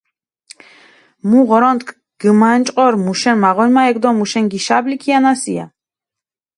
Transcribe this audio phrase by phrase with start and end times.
[1.27, 1.87] მუ ღორონთქ
[2.21, 5.65] გჷმანჭყორ, მუშენ მაღოლ მა ექ დო მუშენ გიშაბლი ქიანასია.